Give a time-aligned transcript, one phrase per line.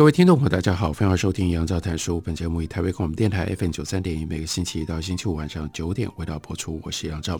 [0.00, 2.18] 各位听众朋友，大家好，欢迎收听杨照谈书。
[2.22, 6.80] 本节目以台北广播电台 FM 九三点一，每个星期一到星期五晚上九点为大家播出。
[6.82, 7.38] 我是杨照。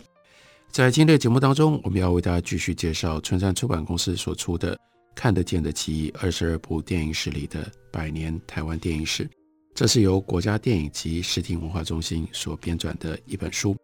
[0.69, 4.75] 在今天的节目当中，我们要为大家继续介绍春山出版公司所出的
[5.15, 9.25] 《看得见的记忆：二十二部电影史里的百年台湾电影史》。
[9.73, 13.75] 这是由国家电影及视听文化中心所编纂的一本书。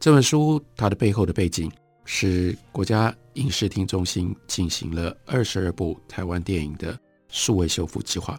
[0.00, 1.70] 这本书它的背后的背景
[2.04, 6.98] 是国家影视听中心进行了二十二部台湾电影的。
[7.34, 8.38] 数位修复计划，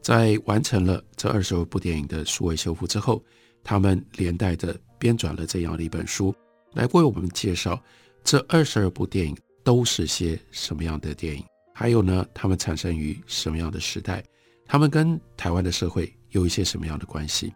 [0.00, 3.20] 在完成了这二十二部电影的数位修复之后，
[3.64, 6.32] 他们连带的编撰了这样的一本书，
[6.72, 7.82] 来为我们介绍
[8.22, 11.44] 这二十二部电影都是些什么样的电影，
[11.74, 14.22] 还有呢，他们产生于什么样的时代，
[14.64, 17.52] 他们跟台湾的社会有一些什么样的关系。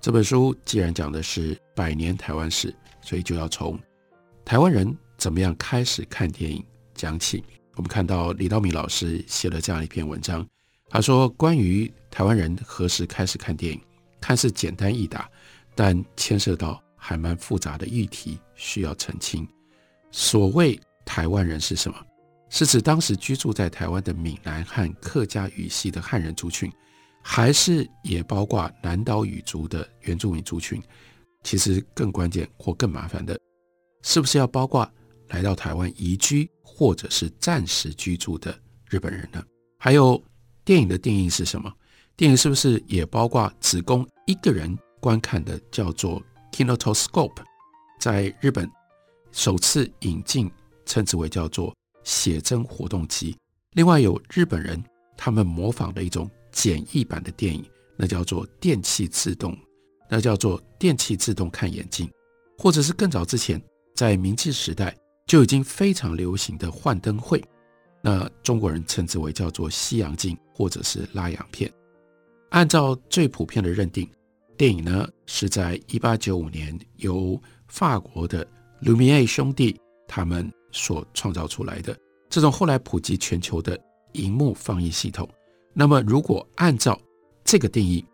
[0.00, 3.76] 这本书既然讲的是百年台湾史，所以就要从
[4.44, 7.42] 台湾人怎么样开始看电影讲起。
[7.74, 10.46] 我们看到李道明老师写了这样一篇文章，
[10.88, 13.80] 他说：“关于台湾人何时开始看电影，
[14.20, 15.28] 看似简单易答，
[15.74, 19.46] 但牵涉到还蛮复杂的议题，需要澄清。
[20.10, 21.98] 所谓台湾人是什么？
[22.50, 26.70] 是指当时居住在台湾的闽南和客家语系的汉人族群，
[27.22, 30.82] 还是也包括南岛语族的原住民族群？
[31.42, 33.40] 其实更关键或更麻烦的，
[34.02, 34.86] 是不是要包括
[35.32, 39.44] 来到台湾移居？”或者是暂时居住的日本人呢？
[39.78, 40.20] 还有
[40.64, 41.70] 电影的定义是什么？
[42.16, 47.36] 电影是不是也包括只供一个人观看的，叫做 kinetoscope，
[48.00, 48.68] 在日本
[49.32, 50.50] 首次引进，
[50.86, 53.36] 称之为叫做写真活动机。
[53.72, 54.82] 另外有日本人
[55.14, 57.62] 他们模仿的一种简易版的电影，
[57.96, 59.56] 那叫做电器自动，
[60.08, 62.10] 那叫做电器自动看眼镜，
[62.58, 63.62] 或者是更早之前
[63.94, 64.96] 在明治时代。
[65.26, 67.42] 就已经非常流行的幻灯会，
[68.02, 71.72] 那中国人称之为叫做西洋镜或者是拉洋片。
[72.50, 74.06] 按照最普遍的认定，
[74.58, 78.46] 电影呢是在一八九五年由法国的
[78.82, 81.96] Lumiere 兄弟他们所创造出来的
[82.28, 83.78] 这种后来普及全球的
[84.12, 85.26] 荧幕放映系统。
[85.72, 87.00] 那么如果按照
[87.42, 88.04] 这个定义，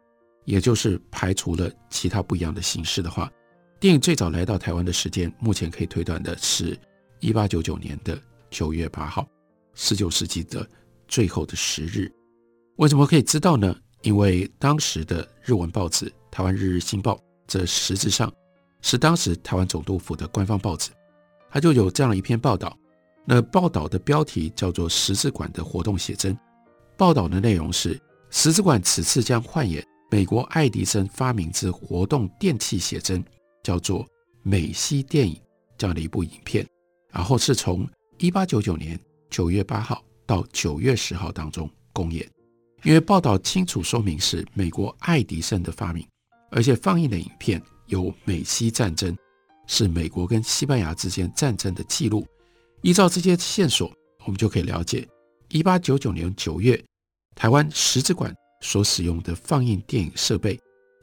[0.44, 3.28] 也就是排除了其他不一样的形式的话，
[3.80, 6.78] 电影最早来到台湾的时间，目前可以推断的是。
[7.20, 8.20] 一八九九年的
[8.50, 9.26] 九月八号，
[9.74, 10.68] 十九世纪的
[11.06, 12.10] 最后的十日，
[12.76, 13.74] 为什么可以知道呢？
[14.02, 17.14] 因为当时的日文报纸《台湾日日新报》，
[17.46, 18.32] 这实质上
[18.80, 20.90] 是当时台湾总督府的官方报纸，
[21.50, 22.76] 它就有这样一篇报道。
[23.24, 26.38] 那报道的标题叫做“十字馆的活动写真”，
[26.96, 33.22] 报道的内容是十字馆此次将换演美国爱迪生发明之活动电器写真，
[33.62, 34.04] 叫做
[34.42, 35.34] 《美西电影》
[35.76, 36.64] 这样的一部影片。
[37.18, 37.84] 然后是从
[38.18, 38.96] 一八九九年
[39.28, 42.24] 九月八号到九月十号当中公演，
[42.84, 46.06] 因为报道清楚说明是美国爱迪生的发明，
[46.52, 49.18] 而且放映的影片有美西战争，
[49.66, 52.24] 是美国跟西班牙之间战争的记录。
[52.82, 53.92] 依照这些线索，
[54.24, 55.04] 我们就可以了解，
[55.48, 56.80] 一八九九年九月，
[57.34, 60.56] 台湾十字馆所使用的放映电影设备，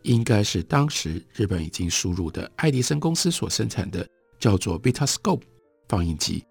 [0.03, 4.07] 应该是当时日本已经输入的爱迪生公司所生产的，
[4.39, 5.41] 叫做 Vitascope。
[5.87, 6.39] 放映机《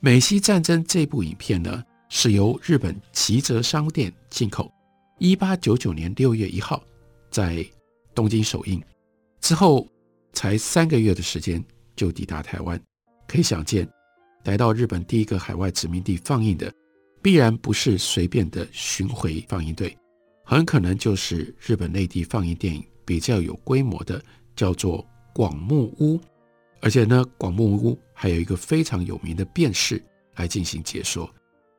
[0.00, 4.72] 美西战争》这部影片呢，是由日本吉泽商店进口，
[5.18, 6.82] 一八九九年六月一号
[7.30, 7.64] 在
[8.14, 8.82] 东京首映，
[9.40, 9.86] 之后
[10.32, 11.64] 才三个月的时间
[11.94, 12.80] 就抵达台湾。
[13.28, 13.88] 可以想见，
[14.44, 16.72] 来到日本第一个海外殖民地放映的，
[17.22, 19.96] 必然不是随便的巡回放映队，
[20.44, 24.22] 很可能就是日本内地放映电影比较有规模的，
[24.56, 26.20] 叫做广木屋。
[26.80, 30.00] 而且呢，广木屋还有一个非常有名的辩士
[30.36, 31.28] 来进行解说。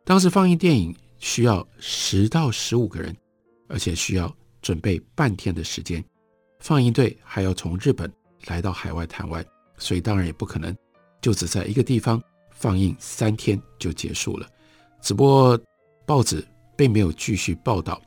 [0.04, 3.16] 当时放映电影需要十到十五个人，
[3.69, 4.30] 而且需要
[4.62, 6.04] 准备半天的时间。
[6.60, 8.12] 放映队还要从日本
[8.48, 9.45] 来到海外台湾，
[9.78, 10.75] 所以当然也不可能
[11.22, 14.46] 就只在一个地方放映三天就结束了。
[15.00, 15.57] 只不过
[16.06, 18.01] 报纸并没有继续报道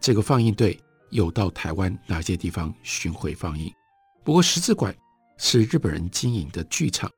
[0.00, 0.80] 这个放映队
[1.10, 3.70] 有到台湾哪些地方巡回放映。
[4.24, 4.96] 不过十字馆。
[5.38, 7.10] 是日本人经营的剧场，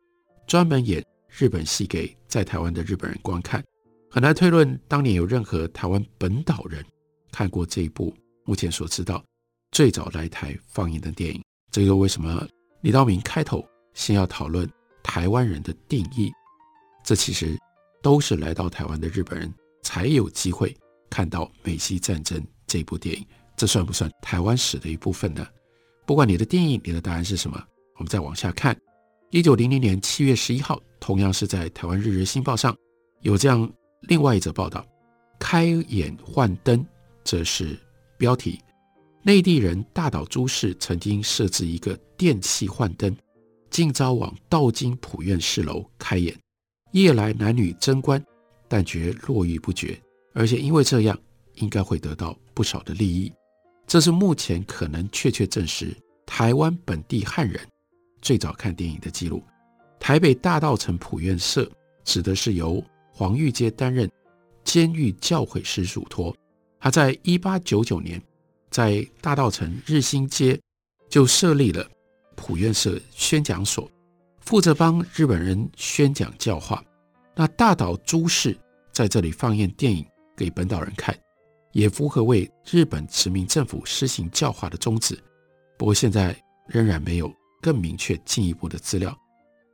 [0.46, 3.64] 专门演日本戏给在台湾的日本人观看，
[4.11, 6.85] 很难推论当年有任何台湾本岛人
[7.32, 8.14] 看过这一部
[8.44, 9.25] 目前所知道
[9.73, 11.43] 最早来台放映的电影。
[11.70, 12.46] 这个为什么
[12.82, 13.64] 李道明开头
[13.94, 14.69] 先要讨论
[15.02, 16.31] 台湾人的定义？
[17.02, 17.58] 这其实
[18.02, 19.52] 都是来到台湾的日本人
[19.82, 20.76] 才有机会
[21.11, 23.26] 看到美西战争这部电影。
[23.56, 25.46] 这算不算台湾史的一部分呢？
[26.06, 27.62] 不管你的定义，你的答案是什么，
[27.96, 28.76] 我们再往下看。
[29.35, 32.73] 一九零零年七月十一号，同样是在台湾《日日新报》上
[33.23, 33.69] 有这样
[34.03, 34.87] 另外一则报道
[35.41, 36.87] ：“开眼幻灯”，
[37.25, 37.77] 这是
[38.17, 38.61] 标题。
[39.25, 43.13] 内地人大岛渚氏曾经设置一个电器幻灯，
[43.71, 46.33] 竟遭往道津普院四楼开眼，
[46.93, 48.25] 夜来男女争观，
[48.69, 50.01] 但觉络绎不绝，
[50.33, 51.19] 而且因为这样，
[51.55, 53.33] 应该会得到不少的利益。
[53.85, 55.93] 这是目前可能确切证实
[56.25, 57.61] 台湾本地汉人
[58.25, 59.41] 最早看电影的记录。
[60.00, 61.71] 台北大道城普院社
[62.05, 62.82] 指的是由
[63.12, 64.11] 黄玉阶担任
[64.65, 66.35] 监狱教诲师嘱托。
[66.81, 68.21] 他在一八九九年
[68.71, 70.59] 在大道城日新街
[71.09, 71.87] 就设立了
[72.35, 73.88] 普院社宣讲所，
[74.41, 76.82] 负责帮日本人宣讲教化。
[77.37, 78.59] 那大岛朱氏
[78.91, 80.05] 在这里放映电影
[80.35, 81.15] 给本岛人看。
[81.73, 85.19] 也符合为日本殖民政府施行教化的宗旨，
[85.77, 86.32] 不过现在
[86.69, 87.29] 仍然没有
[87.65, 89.19] 更明确进一步的资料。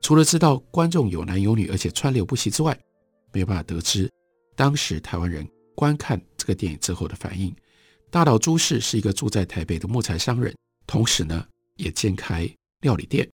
[0.01, 2.79] 除了知道观众有男有女，而且川流不息之外，
[3.33, 4.09] 没有办法得知
[4.55, 5.45] 当时台湾人
[5.75, 7.53] 观看这个电影之后的反应。
[8.09, 10.55] 大岛渚氏是一个住在台北的木材商人，
[10.87, 11.45] 同时呢
[11.75, 12.49] 也兼开
[12.83, 13.29] 料理店。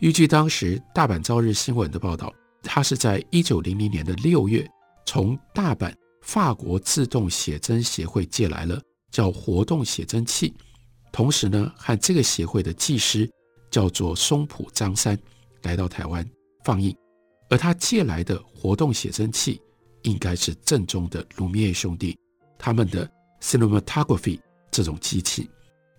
[0.00, 2.34] 依据当时大阪朝日新闻的报道，
[2.64, 4.68] 他是在一九零零年的六月
[5.06, 5.94] 从大阪。
[6.22, 8.78] 法国自动写真协会借来了
[9.10, 10.52] 叫活动写真器，
[11.10, 13.28] 同时呢，和这个协会的技师
[13.70, 15.18] 叫做松浦张三
[15.62, 16.28] 来到台湾
[16.64, 16.96] 放映，
[17.48, 19.60] 而他借来的活动写真器
[20.02, 22.18] 应该是正宗的卢米埃兄弟
[22.58, 24.38] 他们的 cinematography
[24.70, 25.48] 这种机器。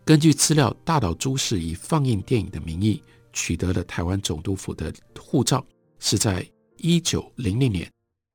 [0.03, 3.01] 根据资料，大岛渚氏以放映电影的名义
[3.33, 5.65] 取得了台湾总督府的护照，
[6.00, 6.45] 是在
[6.77, 7.89] 一九零零年。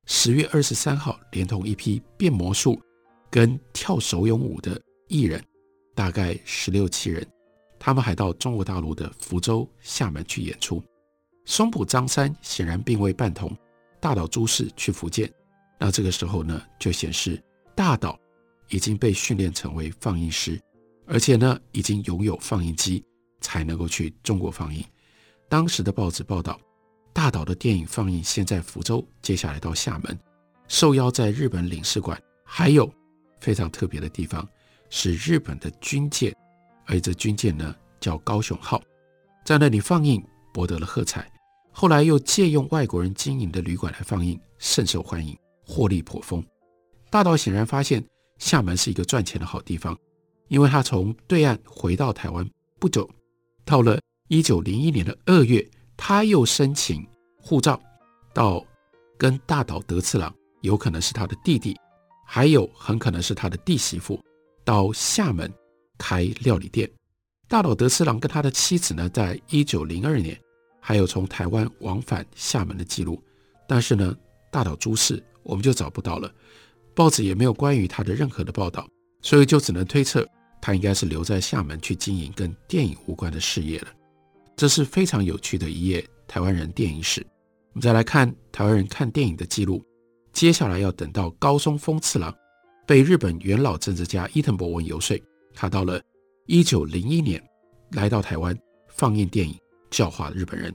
[0.05, 2.81] 十月二十三号，连同一批变魔术
[3.29, 5.43] 跟跳手泳舞的艺人，
[5.93, 7.27] 大概十六七人，
[7.79, 10.83] 他们还到中国大陆的福州、厦门去演出。
[11.45, 13.55] 松浦张三显然并未伴同
[13.99, 15.31] 大岛朱氏去福建。
[15.79, 17.41] 那这个时候呢，就显示
[17.75, 18.19] 大岛
[18.69, 20.59] 已经被训练成为放映师，
[21.05, 23.03] 而且呢，已经拥有放映机，
[23.41, 24.83] 才能够去中国放映。
[25.47, 26.59] 当时的报纸报道。
[27.13, 30.19] 大岛的电影放映先在福州，接下来到厦门，
[30.67, 32.15] 受邀在日本领事馆，
[32.45, 32.87] 还有
[33.39, 34.47] 非常特别的地方
[34.91, 36.31] 是日本的军舰，
[36.87, 38.81] 而这军舰呢叫高雄号，
[39.45, 41.31] 在那里放映博得了喝彩。
[41.71, 46.43] 后来又借用外国人经营的旅馆来放映，甚受欢迎，获利颇丰。
[47.11, 48.03] 大岛显然发现
[48.39, 49.95] 厦门是一个赚钱的好地方，
[50.47, 52.49] 因为他从对岸回到台湾
[52.79, 53.07] 不久，
[53.63, 55.63] 到了一九零一年的二月。
[55.99, 57.03] 他又申请
[57.41, 57.81] 护照，
[58.31, 58.63] 到
[59.17, 60.31] 跟大岛德次郎，
[60.61, 61.75] 有可能是他的弟弟，
[62.23, 64.23] 还有很可能是他的弟媳妇，
[64.63, 65.51] 到厦门
[65.97, 66.89] 开料理店。
[67.47, 70.37] 大岛德次郎跟他的妻子呢，在一九零二年
[70.81, 73.21] 还有从台湾往返厦门的记录，
[73.67, 74.15] 但是呢，
[74.51, 76.29] 大岛渚氏我们就找不到了，
[76.93, 78.87] 报纸也没有关于他的任何的报道，
[79.21, 80.27] 所以就只能推测
[80.61, 83.87] 他应该是留在厦门去经营跟电影无关的事业了。
[84.55, 87.25] 这是非常有趣的一页台湾人电影史。
[87.73, 89.83] 我们再来看台湾人看电影的记录。
[90.33, 92.35] 接下来要等到高松丰次郎
[92.85, 95.17] 被日本元老政治家伊藤博文游说，
[95.59, 95.99] 他到了
[96.45, 97.43] 一九零一年
[97.93, 98.55] 来到台湾
[98.89, 99.57] 放映电影，
[99.89, 100.71] 教化日本人。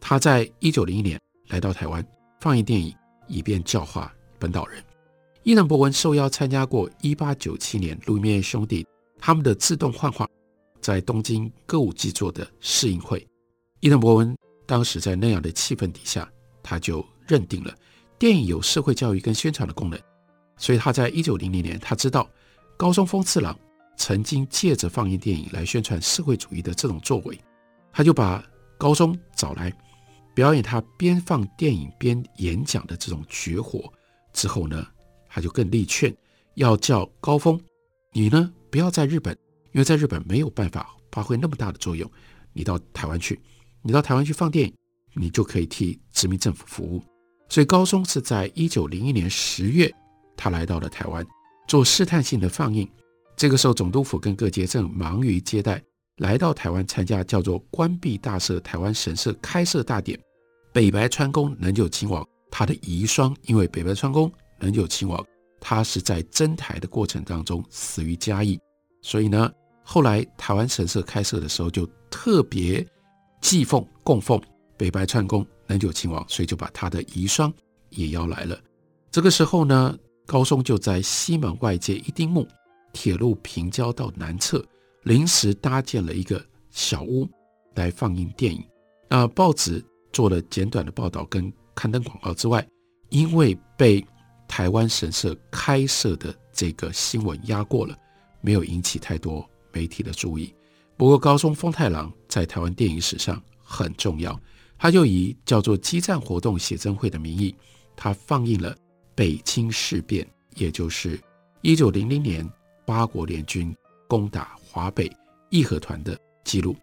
[0.00, 2.02] 他在一九零一年来到台湾
[2.40, 2.94] 放映电影，
[3.28, 4.82] 以便教化本岛人。
[5.42, 8.86] 伊藤博文受邀参加过一八九七年路面兄弟
[9.18, 10.26] 他们的自动幻化。
[10.80, 13.24] 在东京歌舞伎做的试映会，
[13.80, 14.34] 伊藤博文
[14.64, 16.26] 当时在那样的气氛底下，
[16.62, 17.72] 他就认定了
[18.18, 20.00] 电影有社会教育跟宣传的功能，
[20.56, 22.26] 所以他在一九零零年，他知道
[22.78, 23.56] 高松丰次郎
[23.96, 27.38] 曾经借着放映电影来宣传社会主义的这种作为，
[27.92, 28.44] 他就把
[28.78, 29.72] 高松找来
[30.34, 33.92] 表演他边放电影边演讲的这种绝活。
[34.32, 34.86] 之后呢，
[35.28, 36.14] 他就更力劝
[36.54, 37.60] 要叫高峰，
[38.12, 39.36] 你呢不要在日本。
[39.72, 42.10] 因为在日本没有办法发挥那么大的作用，
[42.52, 43.40] 你到台湾去，
[43.80, 44.74] 你到台湾去放电影，
[45.14, 47.02] 你就可以替殖民政府服务。
[47.48, 49.90] 所以高松是在一九零一年十月，
[50.36, 51.26] 他来到了台湾
[51.66, 52.86] 做试探性的放映。
[53.42, 55.82] 这个时候总督府跟各界正忙于接待
[56.18, 60.16] 来到台湾参加叫做关闭大社台湾神社开设大典，
[60.72, 64.30] 北白川宫能久亲王他的遗孀，因为北白川宫
[64.60, 65.20] 能久亲王，
[65.60, 68.56] 他是在征台的过程当中死于嘉义，
[69.00, 69.50] 所以呢，
[69.82, 72.86] 后来台湾神社开设的时候就特别
[73.40, 74.40] 祭奉供奉
[74.76, 77.52] 北白川宫能久亲王，所以就把他的遗孀
[77.90, 78.56] 也邀来了。
[79.10, 82.46] 这个时候呢，高松就在西门外街一丁目
[82.92, 84.64] 铁路平交道南侧
[85.02, 87.28] 临时搭建了一个小屋
[87.74, 88.62] 来放映电影。
[89.08, 92.66] 那报纸做了简短的报道跟刊登广告之外，
[93.08, 94.04] 因为被
[94.46, 97.96] 台湾神社开设的这个新闻压过了，
[98.40, 100.54] 没有引起太多媒体的注意。
[100.96, 104.38] 不过高松丰太郎在台湾电影史上很重要，
[104.78, 107.54] 他就以叫做“激战活动写真会”的名义，
[107.96, 108.76] 他放映了
[109.14, 111.18] 北京事变，也就是
[111.62, 112.48] 一九零零年
[112.84, 113.74] 八国联军
[114.08, 115.10] 攻打华北
[115.50, 116.76] 义和团的记录。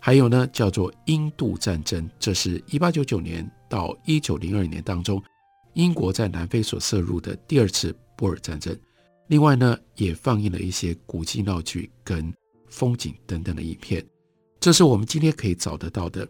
[0.00, 5.22] 还有呢，叫做英度战争，这是一八九九年到一九零二年当中。
[5.72, 8.78] 英国在南非所涉入的第二次布尔战争，
[9.26, 12.32] 另外呢，也放映了一些古迹闹剧跟
[12.68, 14.04] 风景等等的影片。
[14.60, 16.28] 这是我们今天可以找得到的，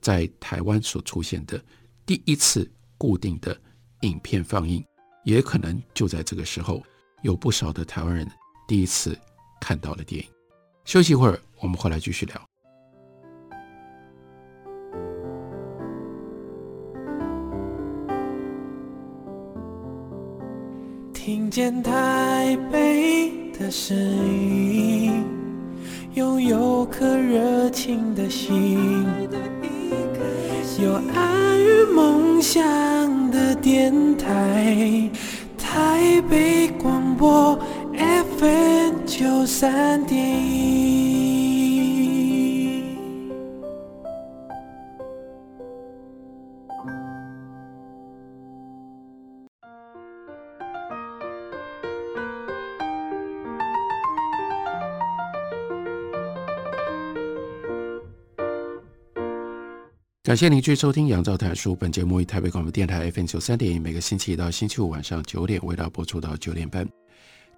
[0.00, 1.62] 在台湾所出现的
[2.06, 2.66] 第一次
[2.96, 3.54] 固定的
[4.00, 4.82] 影片放映，
[5.24, 6.82] 也可能就在这个时候，
[7.22, 8.26] 有不少的台湾人
[8.66, 9.16] 第一次
[9.60, 10.28] 看到了电影。
[10.84, 12.40] 休息一会儿，我们回来继续聊。
[21.12, 25.24] 听见台北的声音，
[26.14, 29.04] 拥有颗热情的心，
[30.80, 35.10] 有爱与梦想的电台，
[35.58, 37.58] 台北广播
[39.18, 40.84] 九三点一。
[60.22, 61.72] 感谢您继续收听《杨照谈书》。
[61.76, 66.86] 本节目以台北广播电台 FM 九三点一，每个星期一到星期五晚上九点为大家播出到九点半。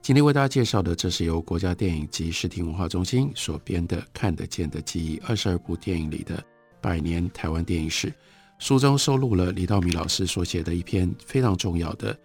[0.00, 6.42] 今天为大家介绍的，这是由国家电影及视听文化中心所编的《看得见的记忆》二十二部电影里的
[6.80, 8.12] 百年台湾电影史。
[8.58, 12.18] 书中收录了李道明老师所写的一篇非常重要的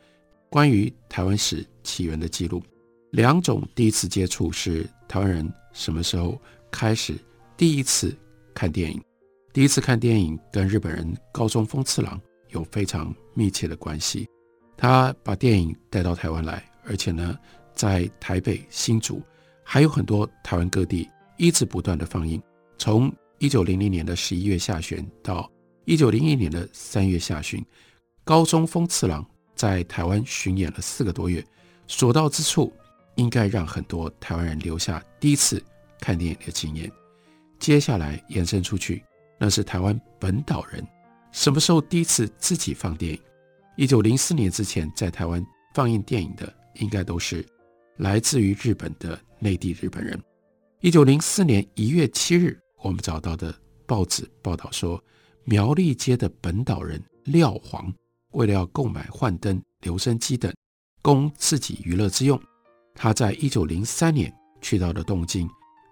[0.50, 2.63] 关于台湾史起源的记录。
[3.12, 7.15] 两种第一次接触是台湾人什么时候开始
[7.58, 8.15] 第一次
[8.53, 9.00] 看电影？
[9.51, 14.27] 第一次看电影跟日本人高松丰次郎有非常密切的关系，
[14.75, 17.38] 他把电影带到台湾来，而且呢，
[17.75, 19.22] 在台北、新竹
[19.63, 22.42] 还有很多台湾各地一直不断的放映。
[22.77, 25.50] 从一九零零年的十一月下旬到
[25.86, 27.63] 一九零一年的三月下旬，
[28.24, 29.25] 高松丰次郎
[29.56, 31.46] 在台湾巡演了四个多月，
[31.88, 32.72] 所到之处
[33.15, 35.63] 应该让很多台湾人留下第一次
[36.00, 36.92] 看电影的经验。
[37.60, 39.03] 接下来延伸出去。
[39.39, 40.86] 那是台湾本岛人
[41.34, 43.20] 什么时候第一次自己放电影？
[43.75, 47.46] 一九零四年之前在台湾放映电影的，应该都是
[47.97, 50.19] 来自于日本的内地日本人。
[50.81, 53.53] 一九零四年一月七日，我们找到的
[53.85, 55.01] 报纸报道说，
[55.43, 57.93] 苗栗街的本岛人廖煌，
[58.31, 60.53] 为了要购买幻灯、留声机等，
[61.01, 62.41] 供自己娱乐之用，
[62.95, 65.47] 他在一九零三年去到了东京，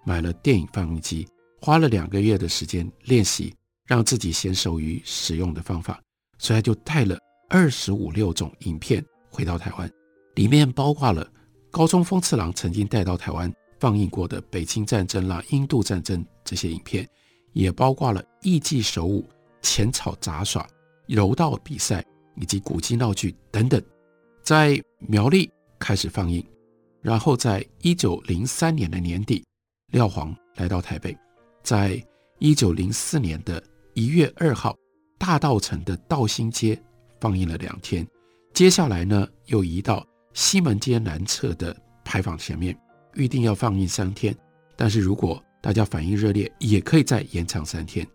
[0.06, 1.28] 买了电影放映机。
[1.62, 3.54] 花了两个月的时间练习，
[3.86, 6.02] 让自己娴熟于使用的方法，
[6.40, 7.18] 所以他就带了
[7.50, 9.88] 二十五六种影片回到台湾，
[10.34, 11.32] 里面包括了
[11.72, 17.08] 高松丰次郎曾经带到台湾放映过的北清战争啦、英渡战争这些影片，
[17.54, 19.26] 也包括了艺伎手舞、
[19.62, 20.68] 浅草杂耍、
[21.08, 23.82] 柔道比赛以及古迹闹剧等等，
[24.44, 25.50] 在苗栗
[25.80, 26.46] 开始放映，
[27.02, 29.44] 然后在一九零三年的年底，
[29.92, 31.18] 廖煌来到台北。
[31.64, 32.04] 在
[32.40, 33.64] 一九零四年的
[33.94, 34.76] 一月二号，
[35.18, 36.78] 大稻城的道兴街
[37.20, 38.06] 放映了两天。
[38.54, 42.78] 接下来呢，又移到西门街南侧的牌坊前面，
[43.16, 44.36] 预定要放映三天。
[44.76, 48.08] 但是如果大家反应热烈，也可以再延长三天。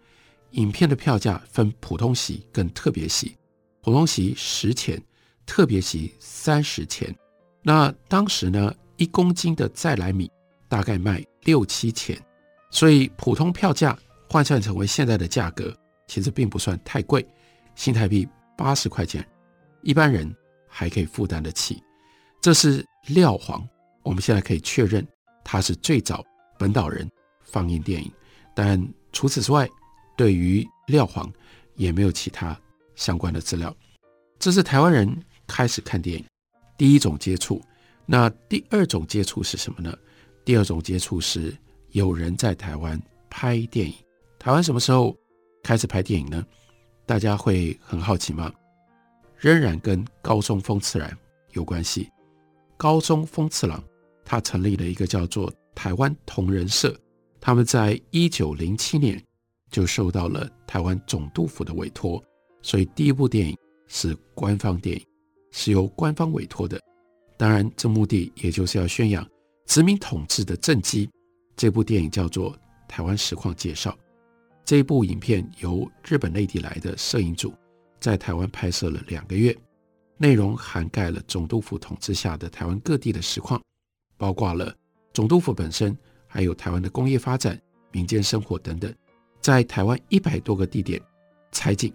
[0.53, 3.37] 影片的票价分普通席跟特别席，
[3.83, 5.01] 普通席十钱，
[5.45, 7.15] 特别席三十钱。
[7.63, 10.31] 那当时呢，一公斤的再来米
[10.69, 12.21] 大概卖六七钱。
[12.71, 13.97] 所以普通票价
[14.29, 15.75] 换算成为现在的价格，
[16.07, 17.27] 其实并不算太贵，
[17.75, 19.27] 新台币八十块钱，
[19.83, 20.35] 一般人
[20.67, 21.83] 还可以负担得起。
[22.47, 23.69] 这是廖煌，
[24.05, 25.05] 我们现在可以确认
[25.43, 26.25] 他是最早
[26.57, 27.11] 本岛人
[27.43, 28.09] 放映电影，
[28.55, 28.81] 但
[29.13, 29.69] 除此之外，
[30.17, 31.29] 对于廖煌
[31.75, 32.57] 也没有其他
[32.95, 33.75] 相关的资料。
[34.39, 35.13] 这是台湾人
[35.49, 36.25] 开始看电影
[36.79, 37.61] 第一种接触。
[38.05, 39.93] 那第二种接触是什么呢？
[40.45, 41.53] 第二种接触是
[41.91, 42.97] 有人在台湾
[43.29, 43.97] 拍电影。
[44.39, 45.17] 台湾什么时候
[45.65, 46.47] 开始拍电影呢？
[47.07, 48.53] 大家会很好奇吗？
[49.37, 51.11] 仍然跟高中丰次郎
[51.51, 52.09] 有关系。
[52.77, 53.83] 高中丰次郎
[54.25, 56.95] 他成立了一个叫做台湾同人社，
[57.41, 59.23] 他们在一九零七年
[59.71, 62.23] 就受到了台湾总督府的委托，
[62.63, 63.57] 所以第一部电影
[63.89, 65.07] 是官方电影，
[65.53, 66.81] 是由官方委托的。
[67.37, 69.27] 当然，这目的也就是要宣扬
[69.67, 71.09] 殖民统治的政绩。
[71.55, 72.53] 这部电影叫做
[72.89, 73.91] 《台湾实况介绍》。
[74.65, 77.55] 这部影片由日本内地来的摄影组
[78.01, 79.57] 在台湾拍摄了两个月，
[80.19, 83.61] 内容涵盖了总督府统治下的台湾各地的实况，
[84.17, 84.75] 包括了
[85.13, 85.97] 总督府本身，
[86.27, 87.61] 还有台湾的工业发展、
[87.93, 88.95] 民间生活等等，
[89.41, 91.01] 在台湾一百多个地点
[91.53, 91.93] 采景，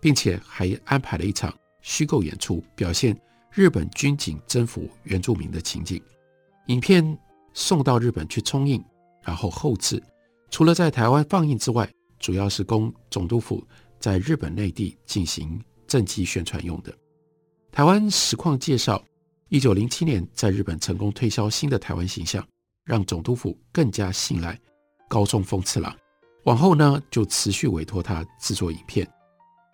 [0.00, 3.18] 并且还安排了一场虚构演出，表现。
[3.50, 6.00] 日本军警征服原住民的情景，
[6.66, 7.18] 影片
[7.54, 8.80] 送到日本去冲印，
[9.24, 10.00] 然后后制。
[10.50, 13.66] 除了在台湾放映之外，主要是供总督府
[13.98, 16.94] 在日本内地进行政绩宣传用的。
[17.78, 19.00] 台湾实况介绍，
[19.50, 22.44] 一九零七年在日本成功推销新的台湾形象，
[22.84, 24.58] 让总督府更加信赖
[25.08, 25.96] 高中丰次郎。
[26.42, 29.08] 往后呢，就持续委托他制作影片，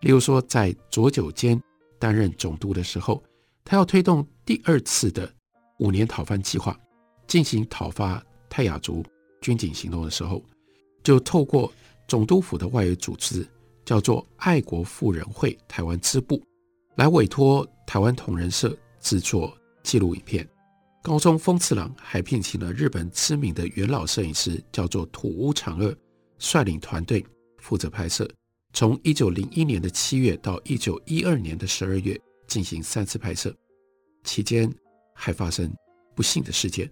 [0.03, 1.59] 例如说在佐久间
[1.99, 3.25] 担任总督的时候。
[3.65, 5.33] 他要推动第二次的
[5.79, 6.79] 五年讨番计划，
[7.27, 9.03] 进行讨伐泰雅族
[9.41, 10.45] 军警行动的时候，
[11.03, 11.73] 就透过
[12.07, 13.49] 总督府的外围组织，
[13.83, 16.39] 叫做爱国妇人会台湾支部，
[16.97, 20.49] 来委托台湾同人社制作纪录影片。
[21.03, 25.97] 高中丰次郎还聘请了日本知名的元老摄影师，叫做土屋长二，
[26.39, 27.25] 率领团队
[27.59, 28.29] 负责拍摄。
[28.73, 32.19] 从一九零一年的七月到一九一二年的十二月。
[32.47, 33.53] 进行三次拍摄，
[34.23, 34.71] 期间
[35.15, 35.75] 还发生
[36.15, 36.89] 不幸的事件，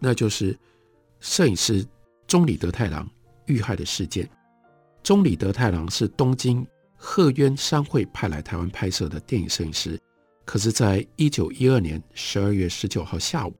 [0.00, 0.58] 那就是
[1.20, 1.86] 摄影师
[2.26, 3.08] 中里德太郎
[3.46, 4.28] 遇害的事件。
[5.04, 6.66] 中里德太郎是东京
[6.96, 10.00] 鹤渊商会派来台湾拍摄的电影摄影师，
[10.44, 13.54] 可是，在一九一二年十二月十九号下午，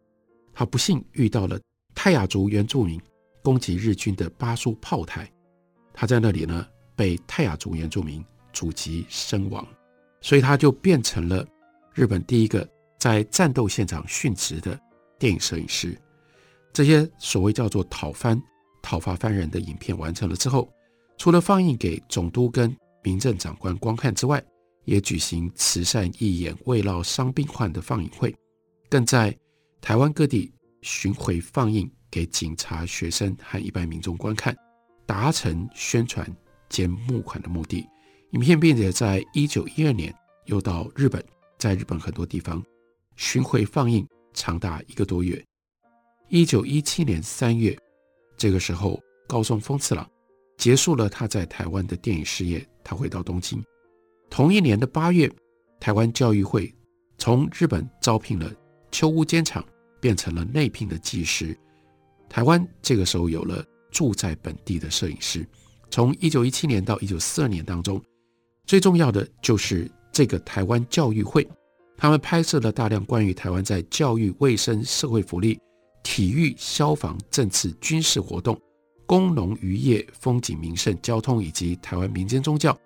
[0.53, 1.61] 他不幸遇到了
[1.95, 3.01] 泰雅族原住民
[3.43, 5.31] 攻击日军的八叔炮台，
[5.93, 9.67] 他在那里呢被泰雅族原住民阻击身亡。
[10.23, 11.47] 所以他就变成了
[11.95, 12.69] 日本第一个
[12.99, 14.79] 在战斗现场殉职的
[15.19, 15.97] 电影摄影师。
[16.73, 18.41] 这些所谓叫做讨番、
[18.83, 20.69] 讨伐番人的影片完成了之后，
[21.17, 22.75] 除了放映给总督跟
[23.07, 24.45] 民政长官观看之外，
[24.85, 28.35] 也举行慈善义演慰劳伤病患的放映会，
[28.91, 29.33] 更在
[29.81, 34.53] 台湾各地巡回放映给警察、学生和一般民众观看，
[35.07, 36.29] 达成宣传
[36.69, 37.87] 兼募款的目的。
[38.33, 40.13] 影片并且在一九一二年
[40.47, 41.25] 又到日本，
[41.59, 42.61] 在日本很多地方
[43.15, 45.41] 巡回放映，长达一个多月。
[46.29, 47.79] 一九一七年三月，
[48.37, 50.11] 这个时候高中丰次郎
[50.67, 53.63] 结束了他在台湾的电影事业，他回到东京。
[54.29, 55.31] 同一年的八月，
[55.79, 56.75] 台湾教育会
[57.19, 58.53] 从日本招聘了
[58.91, 59.65] 秋屋监场，
[60.01, 61.57] 变成了内聘的技师。
[62.29, 65.47] 台湾这个时候有了住在本地的摄影师。
[65.89, 68.03] 从一九一七年到一九四二年当中。
[68.67, 71.47] 最重要的就是这个台湾教育会，
[71.97, 75.61] 他们拍摄了大量关于台湾在教育、卫生、社会福利、
[76.03, 78.61] 体育、消防、政治、军事活动、
[79.07, 82.77] 工农渔业、风景名胜、交通以及台湾民间宗教，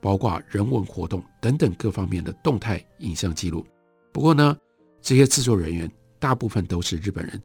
[0.00, 3.64] 包括人文活动等等各方面的动态影像记录。
[4.12, 4.56] 不过呢，
[5.00, 7.40] 这些制作人员大部分都是日本人，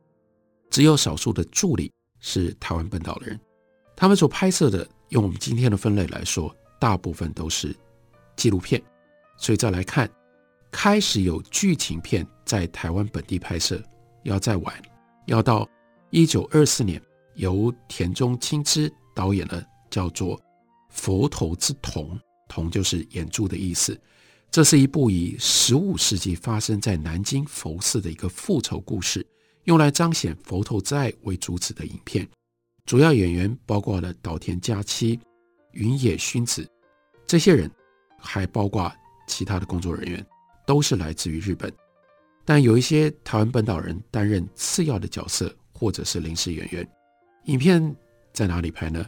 [0.70, 3.40] 只有少数的助理是台湾本岛的人。
[3.96, 6.56] 他们所拍摄的，用我们今天的分类来说。
[6.78, 7.74] 大部分都是
[8.36, 8.80] 纪录片，
[9.38, 10.08] 所以再来看，
[10.70, 13.82] 开始有剧情片在台湾本地拍摄，
[14.24, 14.76] 要再晚，
[15.26, 15.68] 要到
[16.10, 17.02] 一九二四年，
[17.36, 20.38] 由田中清之导演的，叫做
[20.90, 22.04] 《佛头之瞳》，
[22.48, 24.00] 瞳就是眼珠的意思。
[24.52, 29.26] 这是一部以十五世纪发生在南京佛寺的一个复仇故事，
[29.66, 32.28] 用来彰显佛头之爱为主旨的影片。
[32.86, 35.20] 主要演员包括了岛田佳期。
[35.72, 36.66] 云野薰子，
[37.28, 37.70] 这些人
[38.18, 38.90] 还包括
[39.28, 40.26] 其他的工作人员，
[40.66, 41.70] 都是来自于日本，
[42.46, 46.90] 但有一些台湾本岛人担任次要的角色，或者是临时演员。
[47.46, 47.96] 影片
[48.34, 49.06] 在哪里拍呢？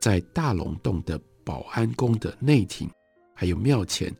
[0.00, 2.88] 在大龙洞的保安宫的内庭，
[3.34, 4.14] 还有庙前，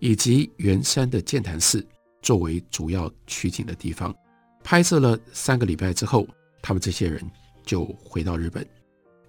[0.00, 1.86] 以及圆山的建潭寺
[2.20, 4.14] 作为主要取景的地方。
[4.62, 6.28] 拍摄了三个礼拜之后，
[6.60, 7.22] 他们这些人
[7.64, 8.66] 就回到日本。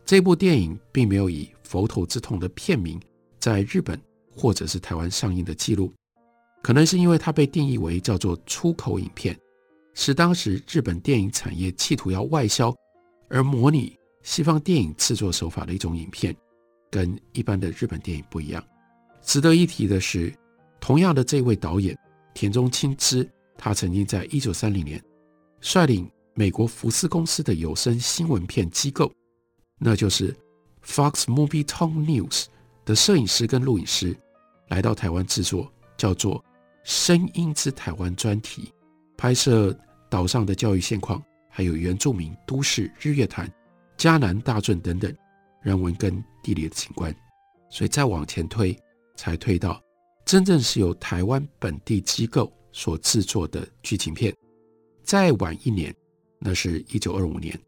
[0.04, 3.00] 这部电影并没有以《佛头之痛》的片名
[3.40, 3.98] 在日本
[4.36, 5.94] 或者是台湾上映的记录，
[6.62, 9.38] 可能是因为它被定义为叫做出口影片，
[9.94, 12.76] 是当时日本电影产业企图要外销
[13.30, 16.36] 而模拟西方电影制作手法的一种影片，
[16.90, 18.64] 跟一般的日本电影不一样。
[19.22, 20.34] 值得一提的是，
[20.80, 21.98] 同样的这位导演
[22.34, 25.02] 田中青之，他曾经在一九三零年
[25.60, 29.12] 率领美国福斯公司的有声新闻片机构，
[29.80, 30.36] 那就是
[30.86, 32.46] Fox Movietone News
[32.86, 34.16] 的摄影师跟录影师，
[34.70, 36.40] 来到台湾制作叫做
[36.84, 38.72] 《声音之台湾》专题，
[39.18, 39.78] 拍摄
[40.10, 41.22] 岛上的教育现况，
[41.58, 43.52] 还有原住民都市日月潭、
[43.98, 45.12] 嘉南大圳等等
[45.60, 47.12] 人文跟地理的景观。
[47.68, 48.78] 所以再往前推，
[49.16, 49.82] 才推到
[50.24, 54.32] 真正是由台湾本地机构所制作的剧情片。
[55.04, 55.92] 再晚一年，
[56.38, 57.60] 那是一九二五年，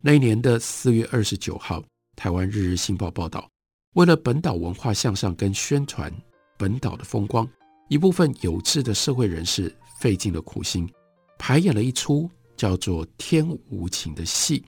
[0.00, 1.80] 那一年的四月二十九号，
[2.16, 3.48] 台湾日日新报报道，
[3.94, 6.12] 为了本岛文化向上跟宣传
[6.56, 7.48] 本岛的风光，
[7.88, 10.92] 一部分有志的社会人士费尽了苦心，
[11.38, 14.62] 排演了一出叫做《天无情》的戏，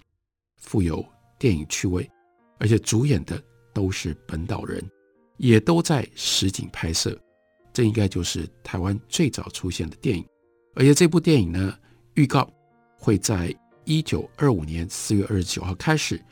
[0.57, 1.05] 富有
[1.39, 2.09] 电影趣味，
[2.59, 3.43] 而且主演的
[3.75, 4.83] 都是本岛人，
[5.37, 7.21] 也都在实景拍摄。
[7.73, 10.25] 这应该就是台湾最早出现的电影，
[10.75, 11.77] 而且这部电影呢，
[12.15, 12.49] 预告
[12.97, 16.23] 会在一九二五年四月二十九号开始，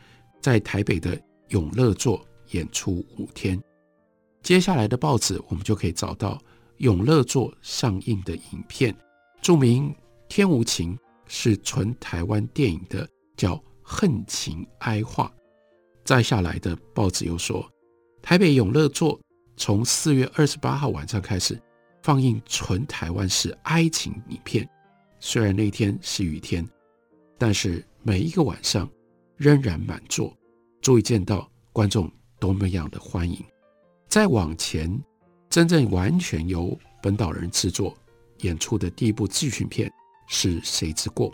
[0.41, 3.61] 在台北的永乐座演出五天。
[4.43, 6.41] 接下来的报纸我们就可以找到
[6.79, 8.97] 永乐座上映的影片，
[9.43, 9.91] 注明
[10.29, 10.97] 《天无情》
[11.29, 15.33] 是纯台湾电影的，叫《恨情哀话》。
[16.05, 17.71] 再下来的报纸又说，
[18.23, 19.21] 台北永乐座
[19.57, 21.61] 从四月二十八号晚上开始
[22.03, 24.69] 放映纯台湾式哀情影片。
[25.21, 26.67] 虽然那天是雨天，
[27.37, 28.89] 但是每一个晚上
[29.37, 30.35] 仍然满座，
[30.81, 33.45] 足以见到观众多么样的欢迎。
[34.09, 34.99] 再往前，
[35.51, 37.95] 真正完全由本岛人制作
[38.39, 39.93] 演出的第一部剧情片
[40.29, 41.31] 是《谁之过》。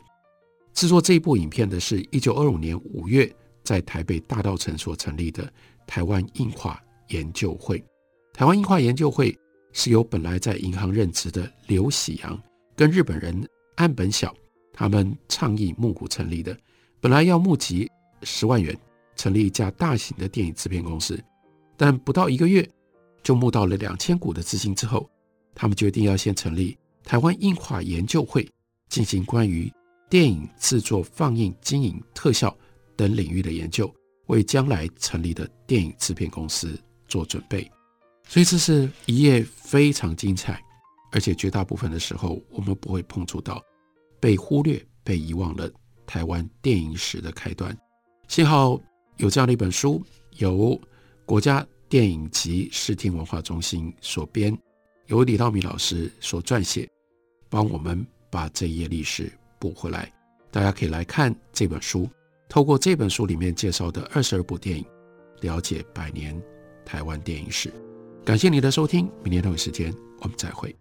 [0.72, 3.30] 制作这一部影片的是一九二五年五月
[3.62, 5.52] 在台北大道城所成立的
[5.86, 7.84] 台湾映画研究会。
[8.32, 9.36] 台湾映画研究会
[9.72, 12.40] 是由本来在银行任职的刘喜洋
[12.74, 13.46] 跟日本人。
[13.76, 14.32] 岸本晓
[14.72, 16.56] 他们倡议募股成立的，
[17.00, 17.90] 本来要募集
[18.22, 18.72] 十万元
[19.16, 21.20] 成立一家大型的电影制片公司，
[21.76, 22.64] 但不到一个月
[23.24, 25.10] 就募到了两千股的资金之后，
[25.56, 28.48] 他们决定要先成立台湾映画研究会，
[28.88, 29.72] 进行关于
[30.08, 32.56] 电影制作、放映、经营、特效
[32.96, 33.92] 等领域的研究，
[34.26, 37.70] 为将来成立的电影制片公司做准备。
[38.28, 40.60] 所以这是一页非常精彩。
[41.12, 43.62] 而且绝大部分的时候，我们不会碰触到
[44.18, 45.72] 被忽略、被遗忘的
[46.06, 47.76] 台湾电影史的开端。
[48.26, 48.80] 幸好
[49.18, 50.04] 有这样的一本书，
[50.38, 50.76] 由
[51.24, 54.58] 国家电影及视听文化中心所编，
[55.06, 56.90] 由李道米老师所撰写，
[57.48, 60.10] 帮我们把这一页历史补回来。
[60.50, 62.10] 大家可以来看这本书，
[62.48, 64.84] 透过这本书里面介绍的二十二部电影，
[65.42, 66.36] 了解百年
[66.84, 67.72] 台湾电影史。
[68.24, 70.74] 感谢你的收听，明天同一时间我们再会。